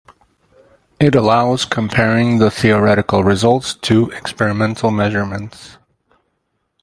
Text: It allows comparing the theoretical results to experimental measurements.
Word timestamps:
It 0.99 1.13
allows 1.13 1.63
comparing 1.63 2.39
the 2.39 2.49
theoretical 2.49 3.23
results 3.23 3.75
to 3.75 4.09
experimental 4.09 4.89
measurements. 4.89 5.77